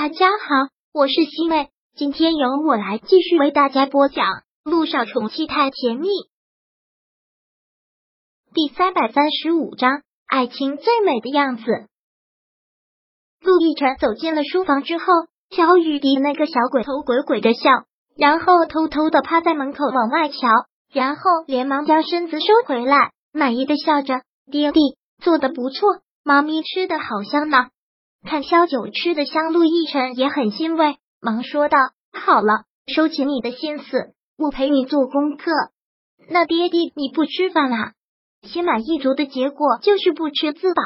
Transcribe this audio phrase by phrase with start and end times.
[0.00, 4.26] 大家好，我是西妹，今天由我来继续为大家播讲
[4.62, 6.06] 《路上宠妻太甜蜜》
[8.54, 11.64] 第三百三十五章：爱情最美的样子。
[13.40, 15.04] 陆亦辰走进了书房之后，
[15.50, 17.68] 小雨滴那个小鬼头鬼鬼的笑，
[18.16, 20.36] 然后偷偷的趴在门口往外瞧，
[20.92, 24.78] 然后连忙将身子收回来，满意的笑着：“爹地
[25.20, 27.70] 做的不错，妈咪吃的好香呢。”
[28.28, 31.78] 看萧九吃的香，陆亦辰也很欣慰，忙说道
[32.12, 35.50] ：“好了，收起你的心思，我陪你做功课。
[36.28, 37.94] 那爹地你不吃饭啦？
[38.42, 40.82] 心满意足的结果就是不吃自饱。”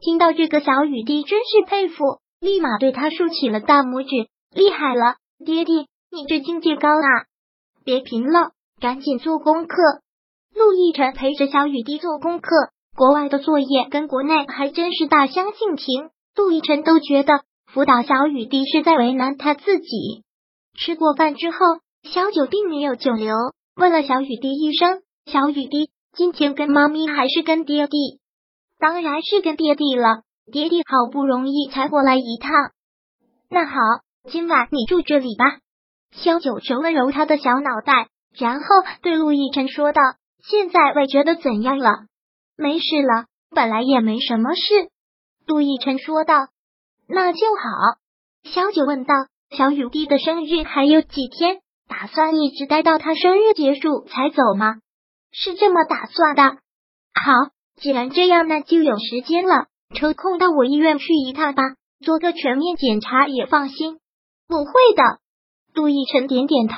[0.00, 7.26] 听到这个，小雨滴真是佩服，立马对他竖起了大拇指：“厉害了，爹地，你这境界高啊！
[7.84, 9.76] 别贫了，赶紧做功课。”
[10.54, 12.48] 陆亦辰陪着小雨滴做功课，
[12.94, 16.10] 国外的作业跟国内还真是大相径庭。
[16.34, 20.24] 陆亦辰都觉得辅导小雨滴是在为难他自己。
[20.76, 21.58] 吃过饭之后，
[22.02, 23.34] 小九并没有久留，
[23.76, 28.20] 问了小雨滴一声：“小雨滴，今天跟妈咪还是跟爹地
[28.78, 32.50] ？”“当然是跟爹地了，爹地好不容易才过来一趟。
[33.48, 33.74] ”“那好，
[34.30, 35.58] 今晚你住这里吧。”
[36.12, 38.66] 萧九揉了揉他的小脑袋，然后
[39.02, 40.00] 对陆亦辰说道
[40.42, 41.90] ：“现在胃觉得怎样了
[42.56, 44.88] ？”“没事了，本来也没什么事。”
[45.46, 46.34] 杜奕辰说道
[47.08, 47.98] ：“那就好。”
[48.44, 49.14] 小九问道
[49.50, 51.60] ：“小雨滴的生日还有几天？
[51.88, 54.76] 打算一直待到他生日结束才走吗
[55.30, 56.58] ？”“是这么打算的。
[57.14, 57.32] ”“好，
[57.76, 59.66] 既然这样，那就有时间了。
[59.94, 61.62] 抽空到我医院去一趟吧，
[62.04, 63.98] 做个全面检查也放心。
[64.48, 65.02] ”“不会的。”
[65.74, 66.76] 杜奕辰点点头，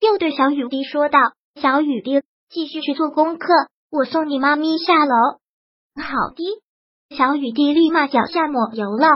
[0.00, 1.18] 又对小雨滴说道
[1.60, 3.46] ：“小雨滴，继续去做功课，
[3.90, 5.14] 我送你妈咪下楼。
[6.00, 6.62] ”“好的。”
[7.16, 9.06] 小雨滴立马脚下抹油了。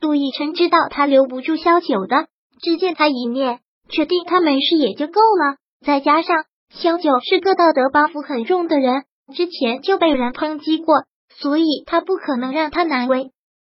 [0.00, 2.26] 杜奕琛知道他留不住萧九的，
[2.62, 5.56] 只见他一面，确定他没事也就够了。
[5.84, 13.30] 再加上萧九是个道德包袱很重的人，之前就被人抨击过，所以他不可能让他难为。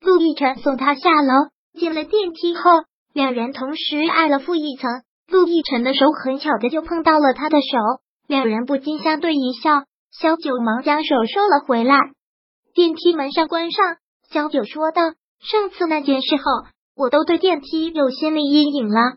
[0.01, 2.63] 陆亦辰送他下楼，进了电梯后，
[3.13, 4.91] 两人同时挨了负一层。
[5.29, 7.79] 陆亦辰的手很巧的就碰到了他的手，
[8.27, 9.85] 两人不禁相对一笑。
[10.11, 11.97] 萧九忙将手收了回来。
[12.73, 13.97] 电梯门上关上，
[14.31, 15.03] 小九说道
[15.43, 16.43] ：“上次那件事后，
[16.97, 19.17] 我都对电梯有心理阴影了。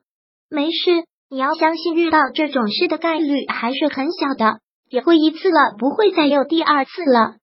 [0.49, 4.59] 没事，你要相信，遇到这种事的概率还是很小的。
[4.89, 7.35] 也会一次了，不会再有第二次了。”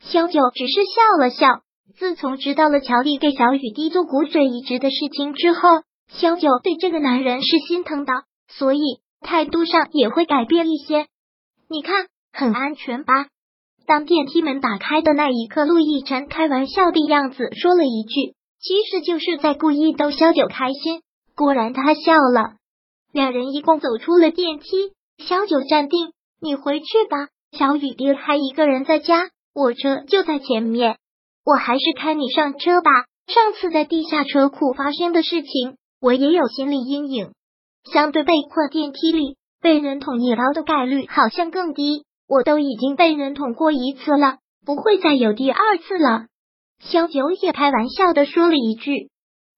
[0.00, 1.62] 小九只是笑了笑。
[1.96, 5.60] 自从知道了乔丽给小雨滴做骨髓移植的事情之后，
[6.08, 8.12] 小九对这个男人是心疼的，
[8.48, 8.80] 所以
[9.20, 11.06] 态度上也会改变一些。
[11.68, 13.26] 你看，很安全吧？
[13.86, 21.02] 当电梯门打开的那一刻，陆亦辰开玩笑的样子说了一句，其实就是在故意逗萧九开心。
[21.34, 22.54] 果然，他笑了。
[23.12, 24.66] 两人一共走出了电梯，
[25.18, 30.96] 萧九站定：“你回去吧，小雨滴还一个人在家，我车就在前面，
[31.44, 32.90] 我还是开你上车吧。”
[33.28, 37.30] 上次在地下车库发生的事情，我也有心理阴影。
[37.92, 42.04] 相对被困电梯里，被人捅一刀的概率好像更低。
[42.28, 46.26] 我都已经被人捅过一次了，不会再有第二次了。
[46.80, 49.10] 萧九也开玩笑的说了一句，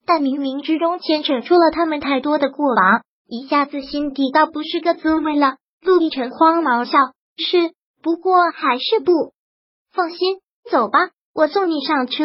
[0.06, 5.56] 但冥冥之中牵扯出了他们太多的过往，一下子心底倒不是个滋味了。
[5.80, 6.98] 陆亦辰慌忙笑，
[7.36, 7.72] 是，
[8.02, 9.12] 不过还是不
[9.92, 10.38] 放心。
[10.70, 12.24] 走吧，我送你上车。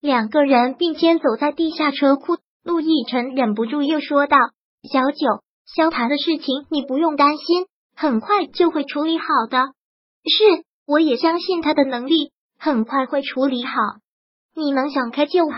[0.00, 4.36] 两个人并肩走在地下车库，陆亦辰忍不住又说道
[4.90, 9.58] ：“小九，萧谈的事情你不用担心。”很快就会处理好的，
[10.24, 13.72] 是，我也相信他的能力，很快会处理好。
[14.54, 15.56] 你能想开就好，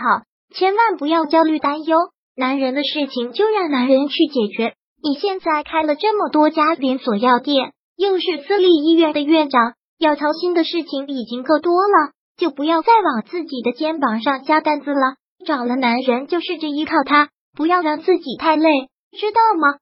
[0.53, 1.97] 千万不要焦虑担忧。
[2.37, 4.75] 男人的事情就让男人去解决。
[5.01, 15.15] 你现在开了这么多家连锁药店，又是私立医院的院长，要操心的事情已经够多了，就不要再往自己的肩膀上加担子了。
[15.45, 18.69] 找了男人就试着依靠他，不要让自己太累，
[19.17, 19.77] 知道吗？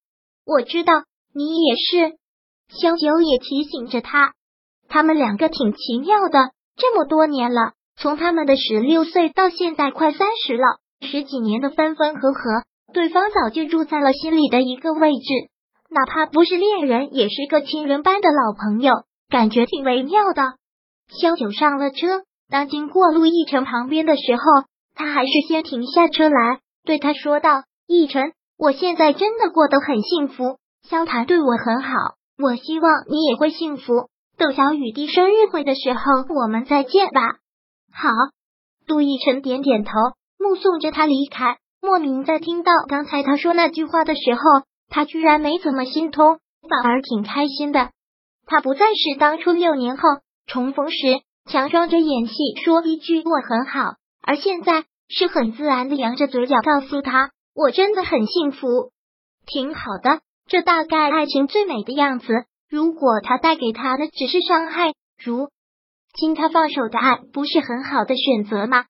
[0.45, 0.93] 我知道，
[1.33, 2.17] 你也是。
[2.69, 4.33] 萧九也提醒着他，
[4.87, 12.39] 他们两个挺奇妙的，这么多年了，从他们的十六岁到现在快三十了，十几年的分分合合，
[12.93, 15.49] 对方早就住在了心里的一个位置，
[15.89, 18.93] 哪怕不是恋人，也是个亲人般的老朋友，
[19.29, 20.41] 感觉挺微妙的。
[21.09, 24.41] 萧九上了车，当经过陆亦辰旁边的时候，
[24.95, 30.57] 他还是先停下车来，对他说道：“亦辰，我现在真的过得很幸福，
[30.89, 31.89] 萧谈对我很好。”
[32.37, 34.09] 我希望你也会幸福。
[34.37, 36.01] 等小雨滴生日会的时候，
[36.41, 37.21] 我们再见吧。
[37.93, 38.09] 好，
[38.87, 39.91] 杜奕晨点点头，
[40.39, 41.57] 目送着他离开。
[41.81, 44.41] 莫名在听到刚才他说那句话的时候，
[44.89, 47.91] 他居然没怎么心痛，反而挺开心的。
[48.45, 50.03] 他不再是当初六年后
[50.47, 50.97] 重逢时
[51.45, 52.33] 强装着演戏
[52.65, 58.91] 说一句我很好，而现在是很自然的扬着嘴角告诉他我真的很幸福，
[59.45, 60.21] 挺好的。
[60.47, 62.27] 这大概爱情最美的样子。
[62.69, 64.93] 如果他带给他的只是伤害，
[65.23, 65.49] 如
[66.13, 68.85] 今他放手的爱，不是很好的选择吗？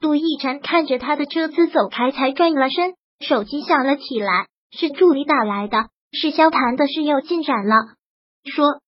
[0.00, 7.76] 陆亦辰看着他的车子走开，才转了身，手机响了起来，是助理打来的，是萧谈的事有进展了。
[8.44, 8.80] 说，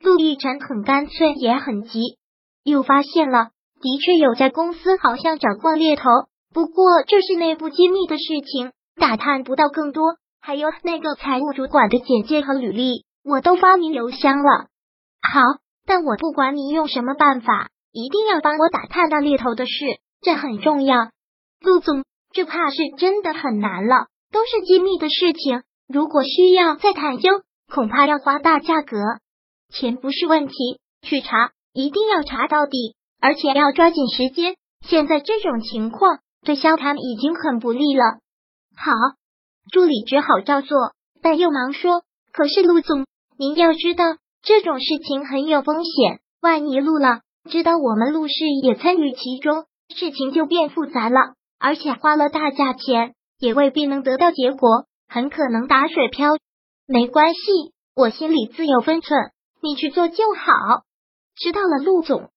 [0.00, 2.00] 陆亦辰很干脆，也很急，
[2.64, 6.04] 又发现了，的确有家公司好像找过猎头，
[6.54, 10.16] 不过这是内部机密的事情，打探不到更多。
[10.42, 14.66] 还有那个财务主管的简介和履历，我都发明邮箱了。
[15.22, 15.40] 好，
[15.86, 19.72] 但我不管你用什么办法，一定要帮我打探到猎头的事，
[20.20, 21.10] 这很重要。
[21.60, 27.30] 陆总，这怕是真的很难了，都是机密的事情，如果需要再探究，
[27.72, 28.98] 恐怕要花大价格。
[29.72, 30.54] 钱不是问题，
[31.02, 34.56] 去查，一定要查到底，而且要抓紧时间。
[34.84, 38.18] 现在这种情况对萧谈已经很不利了。
[38.76, 38.90] 好。
[39.70, 40.92] 助理只好照做，
[41.22, 43.06] 但又忙说：“可是陆总，
[43.38, 44.04] 您要知道
[44.42, 49.64] 这种事情很有风险，万一陆了知道我们陆氏也参与其中，
[49.94, 51.34] 事情就变复杂了。
[51.58, 56.30] 而且花了大价钱，也未必能得到结果，很可能打水漂。
[56.86, 59.30] 没关系，我心里自有分寸，
[59.62, 60.82] 你去做就好。
[61.36, 62.30] 知道了，陆总。”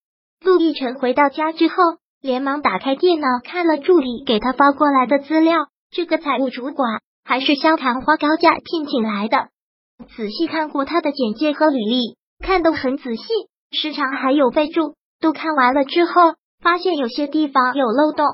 [0.46, 1.76] 陆亦辰回到家之后，
[2.22, 7.02] 连忙打开电脑看了助理给他发过来的资料，这个财务主管。
[7.26, 9.50] 还是萧谈花高价聘请来的。
[10.16, 13.24] 仔细看过他的简介和履历，看得很仔细，
[13.72, 14.96] 时常还有备注。
[15.20, 18.26] 都看完了之后，发现有些地方有漏洞，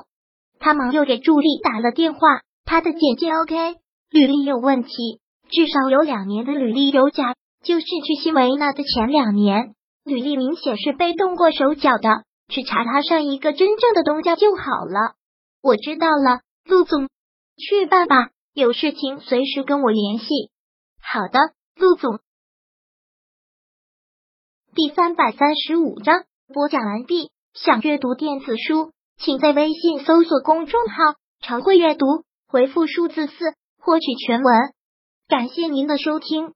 [0.58, 2.20] 他忙又给助理打了电话。
[2.64, 3.76] 他的简介 OK，
[4.10, 7.34] 履历有问题，至少有两年的履历有假，
[7.64, 9.74] 就是去新维纳的前两年，
[10.04, 12.24] 履历明显是被动过手脚的。
[12.48, 15.14] 去查他上一个真正的东家就好了。
[15.62, 17.08] 我知道了，陆总，
[17.56, 18.28] 去办吧。
[18.54, 20.50] 有事情随时跟我联系。
[21.00, 21.38] 好的，
[21.74, 22.20] 陆总。
[24.74, 27.30] 第三百三十五章播讲完毕。
[27.54, 32.06] 想阅读电子书，请在微信搜索公众号“常会阅读”，
[32.48, 33.32] 回复数字四
[33.78, 34.72] 获取全文。
[35.28, 36.54] 感谢您的收听。